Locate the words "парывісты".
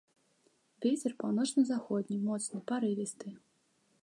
2.73-3.29